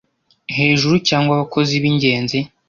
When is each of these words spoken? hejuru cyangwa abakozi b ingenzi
hejuru 0.57 0.95
cyangwa 1.07 1.31
abakozi 1.35 1.73
b 1.81 1.83
ingenzi 1.91 2.39